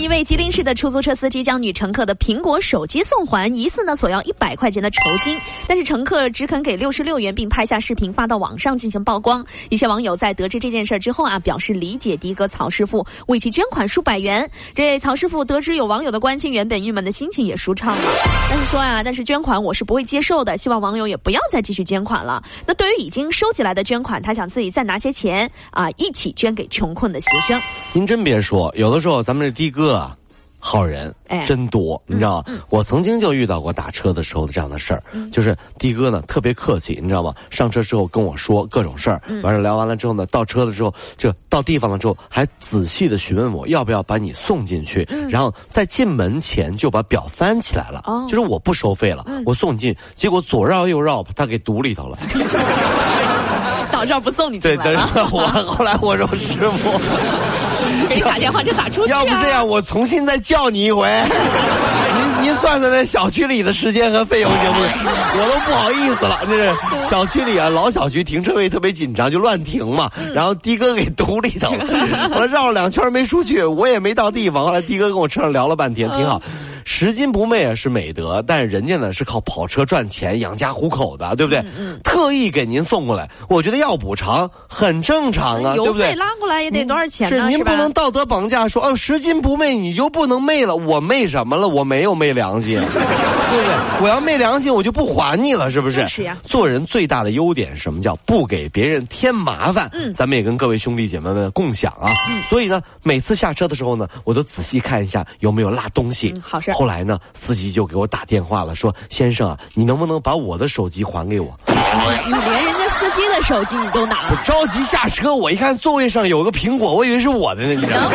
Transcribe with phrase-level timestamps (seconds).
[0.00, 5.38] 一位吉林市的出租车司机将女乘客的苹果手机送还，疑似呢索要一百块钱的酬金，
[5.68, 9.44] 但是乘客只肯给六十六元，并拍下视频发到网上进行曝光。
[9.68, 14.50] 一些网友在得知这件事之后啊，表示理解的哥曹师傅，为其捐款数百元。
[14.74, 18.10] 这曹师傅得知有网友的关心，原本郁闷的心情也舒畅了。
[18.48, 22.42] 但是说啊，但是捐款我是不会接受的，希望网友也不要再继续捐款了。
[22.66, 27.60] 那对于已经收集来的捐款，他想自己再拿些钱啊，一起捐给穷困的学生。
[27.92, 30.16] 您真别说，有的时候咱们这的哥啊。
[30.62, 31.10] 好人
[31.42, 32.44] 真多，你知道吗？
[32.68, 37.34] 我曾经就遇到过打车的时候的这样的事儿，就是的哥呢特别客气，你知道吗？
[37.48, 52.18] 上车之后跟我说各种事儿，完了聊完了之后呢，到车了之后就到地方了之后，还仔细的询问我要不要把你送进去，然后在进门前就把表翻起来了，就是我不收费了，我送你进，结果左绕右绕把他给堵里头了。
[53.90, 55.08] 早知道不送你进来了。
[55.32, 57.69] 我后来我说师傅。
[58.08, 59.10] 给你打电话就打出去。
[59.10, 61.06] 要不这样，我重新再叫你一回。
[62.40, 64.90] 您您算算那小区里的时间和费用行不行？
[65.04, 66.40] 我都不好意思了。
[66.46, 70.10] 这是小区里啊，老小区停车位特别紧张，就乱停嘛。
[70.34, 71.84] 然后的哥给堵里头了，
[72.34, 74.64] 我绕了两圈没出去，我也没到地方。
[74.64, 76.40] 后来的哥跟我车上聊了半天，挺好。
[76.84, 81.64] 拾金不昧啊是美德，但是人家呢是靠跑车赚钱养家糊口的，对不对？
[82.02, 86.14] 特意给您送过来，我觉得要补偿很正常啊，对不对？
[86.14, 87.50] 拉过来也得多少钱呢？
[87.50, 90.76] 是您不能道德绑架，说哦拾金不昧你就不能昧了？
[90.76, 91.68] 我昧什么了？
[91.68, 94.02] 我没有昧良心， 对不对？
[94.02, 96.06] 我要昧良心，我就不还你了，是不是？
[96.06, 96.36] 是呀。
[96.44, 99.88] 做人最大的优点什么叫不给别人添麻烦？
[99.92, 102.12] 嗯，咱们也跟各位兄弟姐妹们共享啊。
[102.28, 102.42] 嗯。
[102.42, 106.34] 所以呢，每次下车的时候呢，我都仔细看一下有没有落东西。
[106.42, 106.69] 好事。
[106.72, 114.28] 后来呢，司机就给我打电话了，说：“先生啊，你能不能把我的手机还给我？”你连人家司机的手机你都拿了？
[114.30, 117.74] 我着急下车，我一看座位上有个苹果，我以为是我的呢。
[117.74, 118.10] 你知道吗？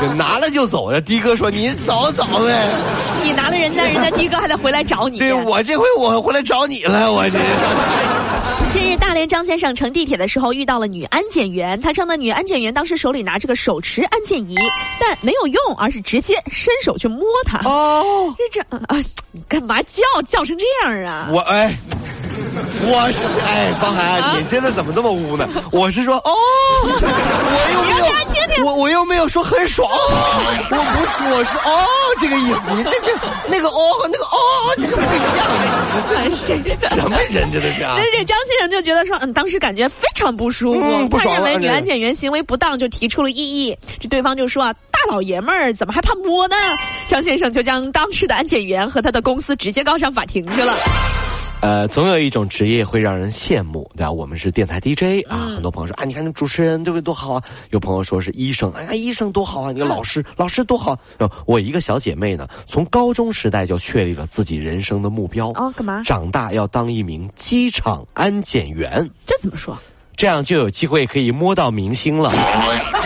[0.00, 1.00] 就拿了就走了。
[1.00, 2.68] 的哥说：“你走走呗。”
[3.22, 5.18] 你拿了人家，人家的哥还得回来找你。
[5.18, 7.38] 对我这回我回来找你了，我这。
[8.76, 14.54] 近日，大连张先生乘地铁的时候遇到了女安检员，他称呢，女安检员当时手里拿着个手持安检仪，
[15.00, 17.66] 但没有用，而是直接伸手去摸他。
[17.66, 21.30] 哦，这这啊，你干嘛叫叫成这样啊？
[21.32, 21.74] 我哎。
[22.88, 25.48] 我是哎，方涵，你现在怎么这么污呢？
[25.72, 26.30] 我是说，哦，
[26.84, 27.90] 我又没
[28.58, 29.96] 有，我我又没有说很爽，我
[30.68, 31.86] 不，我是哦，
[32.18, 32.60] 这个意思。
[32.76, 33.12] 你这这
[33.48, 34.36] 那个哦和那个哦，
[34.76, 35.46] 这个不一样，
[36.80, 37.80] 这什么人这都是？
[37.80, 40.74] 那这张先生就觉得说，嗯，当时感觉非常不舒
[41.08, 43.76] 服，他认为女安检员行为不当，就提出了异议。
[43.98, 46.56] 这对方就说啊，大老爷们儿怎么还怕摸呢？
[47.08, 50.74] 张先生就将当时的安检员和他的公司直接告上法庭去了。
[51.66, 54.12] 呃，总有一种职业会让人羡慕，对吧？
[54.12, 57.42] 我们是电台 DJ 啊，很多朋友说啊，你看那主持人对不对多好啊？
[57.70, 59.72] 有朋友说是医生，哎呀，医生多好啊！
[59.72, 60.96] 你看老师，老师多好。
[61.44, 66.04] 我一个小姐妹呢，从高中时代就确立了自己人生的目标哦，干嘛？
[66.04, 69.10] 长大要当一名机场安检员。
[69.26, 69.76] 这怎么说？
[70.14, 72.32] 这样就有机会可以摸到明星了。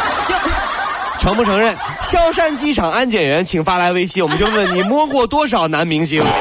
[1.20, 1.76] 承不承认？
[2.00, 6.24] 萧山机场安检员，请发来微信，我们就问你摸过多少男明星。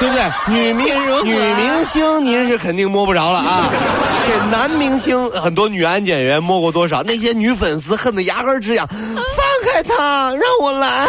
[0.00, 0.24] 对不对？
[0.48, 0.86] 女明
[1.24, 3.70] 女明星您是肯定摸不着了啊！
[4.26, 7.02] 这男明星很多女安检员摸过多少？
[7.02, 11.06] 那些女粉丝恨得牙根直痒，放开他，让我来。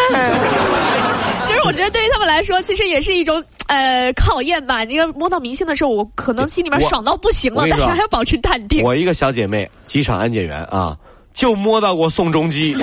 [1.47, 4.83] 其 实我觉得对于他们来说，其实也是一种呃考验吧。
[4.83, 8.83] 你要摸到明星的时候，我可能心里面爽到不行了，但是还要保持淡定。
[8.83, 10.97] 我一个小姐妹，机场安检员啊，
[11.33, 12.75] 就摸到过宋仲基。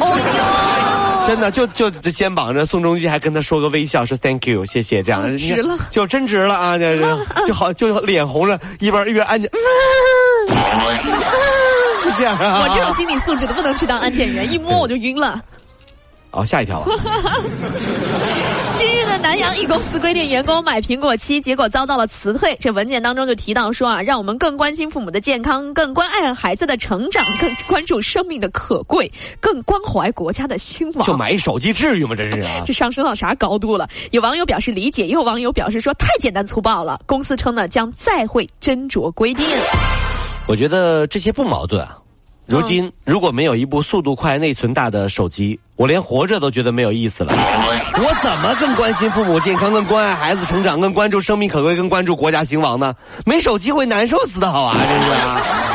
[1.28, 6.78] 真的就就这肩膀着，宋仲基还跟他说个微笑，说 Thank you，谢谢，这样值了，就真值了啊！
[6.78, 6.86] 就
[7.46, 9.50] 就好，就脸红着，一边一边安检，
[12.16, 12.62] 这样啊！
[12.62, 15.38] 我这种心理素质的不能去当安检员，一摸我就晕了。
[16.30, 16.86] 哦，下一跳啊！
[18.76, 22.56] 今日的南阳一公司规定员工买苹果七，结果遭到了辞退。
[22.60, 29.10] 这文件当中就提到说啊，让我们更关心父母的健康，更关爱孩子的成长， 更关注生命的可贵，
[29.40, 31.06] 更关怀国家的兴亡。
[31.06, 32.14] 就买一手机至于吗？
[32.14, 32.60] 这是啊！
[32.64, 33.88] 这上升到啥高度了？
[34.10, 37.00] 有网友表示理解，也有网友表示说太简单粗暴了。
[37.06, 39.46] 公司称呢将再会斟酌规定。
[40.46, 41.96] 我觉得这些不矛盾啊。
[42.48, 47.32] 如今如果没有一部速度快、内存大的手机，我连活着都觉得没有意思了。
[47.34, 52.94] 我怎么更关心父母健康、更关爱孩子成长、更关注生命可贵、更关注国家兴亡呢？
[53.26, 54.74] 没手机会难受死的好啊！
[54.78, 55.67] 真是。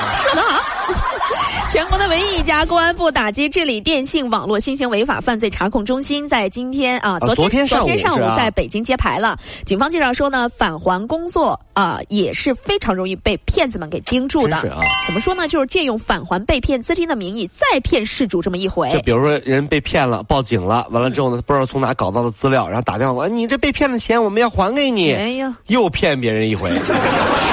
[1.74, 9.36] 全国的唯一一家公安部打击治理电信网络新型违法犯罪查控中心，在今天啊，昨天昨天上午在北京揭牌了。
[9.66, 14.58] 警方介绍说呢，返还工作啊也是非常容易被骗子们给盯住的。
[14.58, 15.48] 啊，怎么说呢？
[15.48, 18.88] 就是借用返还被骗资金的名义再骗事主这么一回。
[18.92, 25.12] 就比如说人被骗了，报警了，完了之后呢，不知道从哪搞到的资料，然后打电话，你这被骗的钱我们要还给你。
[25.12, 26.70] 哎呀，又骗别人一回，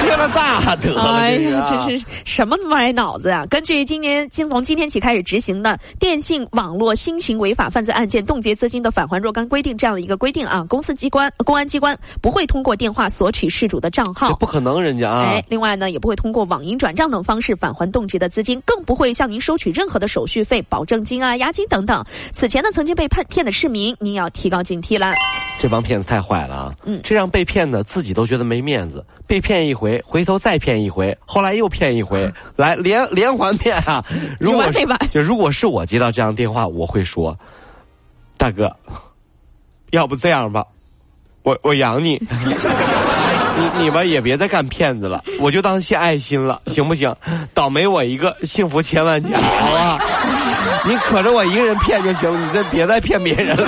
[0.05, 1.15] 缺了大德了。
[1.15, 3.47] 哎呀，真是什么歪脑子啊！
[3.49, 4.91] 根据今年今从今天。
[4.91, 15.21] 起开始执行的电信网络新型违法犯罪案件冻结资金的返还若干规定这样的一个规定啊，公司机关、公安机关不会通过电话索取事主的账号，不可能，人家啊。
[15.21, 22.03] 哎，另外呢，也不会通过网银转账等方式返还冻结的资金，更不会向您收取任何的手续费、保证金啊、押金等等。
[22.33, 25.13] 此前呢，曾经被骗骗的市民，您要提高警惕了。
[25.57, 26.75] 这帮骗子太坏了啊！
[26.83, 34.03] 嗯，这让被骗的自己都觉得没面子，被骗一回，回头再骗一回，后来又骗一回， 来连连环骗啊！
[34.37, 34.65] 如果
[35.09, 37.39] 就如果是我接到这样电话，我会说
[38.37, 38.75] ：“大哥，
[39.91, 40.65] 要不这样吧，
[41.43, 42.21] 我我养你，
[43.55, 47.15] 你你们也别再干骗子了，我就当献爱心了，行不行？
[47.53, 49.99] 倒霉我一个，幸福千万家，好不好？
[50.85, 53.65] 你可着我一个人骗就行了，你再别再骗别人了。”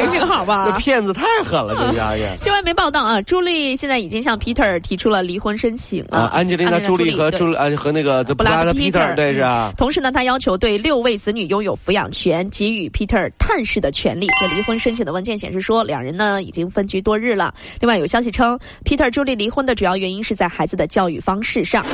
[0.00, 2.16] 行行好吧，这骗子太狠了， 这家伙。
[2.42, 6.30] 这外媒报道啊，朱莉现在已经向 Peter 提出了离婚申请啊。
[6.32, 9.72] 安吉丽娜·朱莉和朱啊和那个布拉德 Peter 对是啊。
[9.76, 14.26] 同时呢，他要求对六位子女拥有抚养权，给予 Peter 探视的权利。
[14.40, 17.52] 这离婚申请的文件显示说，两人呢已经分居多日了。
[17.80, 21.84] 另外有消息称，Peter 朱莉离婚的主要原因是在孩子的教育方式上。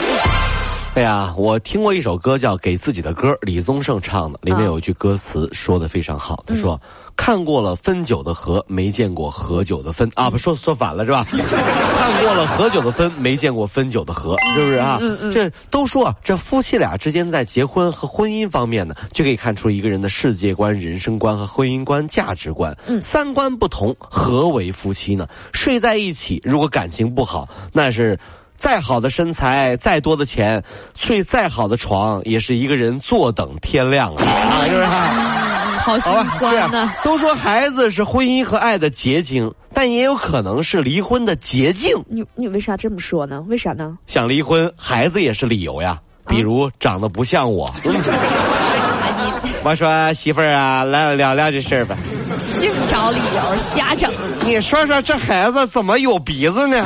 [0.97, 6.81] 哎呀，我听过一首歌叫《给自己的歌》，李宗盛唱的，里面有一句歌词说的非常好，他说。
[7.15, 10.29] 看过了分酒的合，没见过合酒的分啊！
[10.29, 11.25] 不说说反了是吧？
[11.33, 14.99] 看过了合酒的分，没见过分酒的合，是不是啊？
[15.33, 22.77] 这都说这夫妻俩之间在结婚和婚姻方面呢，就可以看出一个人的世界观、人生观和婚姻观、价值观。
[23.01, 25.27] 三观不同，何为夫妻呢？
[25.55, 28.19] 睡在一起，如果感情不好，那是
[28.57, 30.63] 再好的身材、再多的钱、
[30.95, 34.25] 睡再好的床，也是一个人坐等天亮啊！
[34.65, 34.87] 是不是？
[35.87, 36.93] 好心酸呐！
[37.05, 41.97] 都说孩子是婚姻和爱的结晶，但也有可能是离婚的捷径。
[42.09, 43.41] 你你为啥这么说呢？
[43.47, 43.97] 为啥呢？
[44.09, 45.97] 想离婚，孩子也是理由呀。
[46.27, 47.73] 比如长得不像我。
[49.63, 51.97] 我说媳妇儿啊，来聊聊这事儿吧。
[52.59, 54.13] 净找理由，瞎整。
[54.45, 56.85] 你说说这孩子怎么有鼻子呢？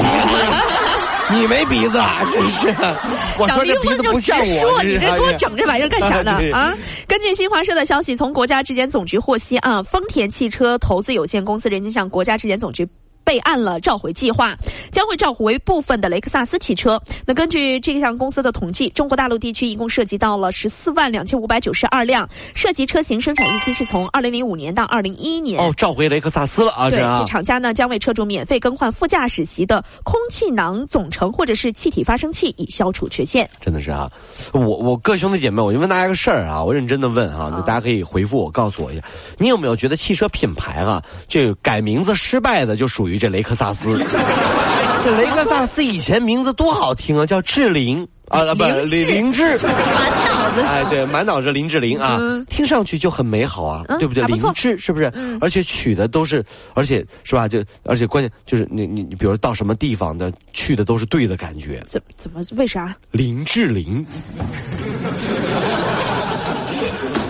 [1.37, 2.23] 你没鼻子啊！
[2.33, 2.69] 真是，
[3.39, 6.39] 我说这鼻子不像我，你这给我整这玩意儿干啥呢？
[6.53, 6.75] 啊！
[7.07, 12.89] 根据新华社的消息，从国家质检总局获悉啊，丰田汽车投资有限公司人经向国家质检总局。
[13.31, 14.57] 备案了召回计划，
[14.91, 17.01] 将会召回部分的雷克萨斯汽车。
[17.25, 25.61] 那根据这项公司的统计，中国大陆地区一共涉及到了十四万两千五百九十二辆，涉及车型生产日期是从二零零五年到二零一一年。
[25.61, 26.91] 哦，召回雷克萨斯了啊！
[26.91, 33.49] 对，这厂家呢将为车主免费更换副驾驶席的空气囊总成或者是气体发生器，以消除缺陷。
[33.61, 34.11] 真的是啊，
[34.53, 39.05] 我我各兄弟姐妹，我就问大家个事儿啊，我认真的问啊，大家可以回复我，告诉我一下，
[39.39, 43.97] 你有没有觉得汽车品牌啊，这改名字失败的就属于这雷克萨斯？
[45.05, 52.19] 这雷克萨斯以前名字多好听啊，叫志玲啊，不林林志，满脑子哎，对，满脑子林志玲啊，
[52.51, 54.23] 听上去就很美好啊，对不对？
[54.25, 55.11] 林志是不是？
[55.41, 56.45] 而且取的都是，
[56.75, 57.49] 而且是吧？
[57.49, 61.83] 就而且关键就是你你你，比如到什么地方的去的都是对的感觉。
[61.87, 62.95] 怎怎么为啥？
[63.11, 64.05] 林志玲，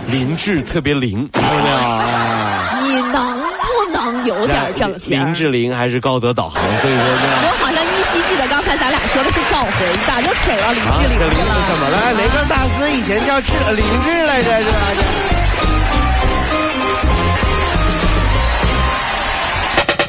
[0.09, 3.01] 林志特别灵，看到没有？
[3.01, 3.40] 你能。
[4.25, 5.11] 有点正气。
[5.11, 7.23] 林志玲还是高德导航，所以说呢。
[7.43, 9.71] 我好像依稀记得刚才咱俩说的是召回，
[10.07, 11.29] 咋就扯到林志玲了？
[11.67, 12.13] 怎么了？
[12.19, 15.30] 雷克萨斯以前叫志林志来着，是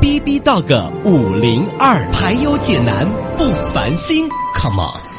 [0.00, 4.26] B B Dog 五零二，排忧解难不烦心
[4.56, 5.09] ，Come on。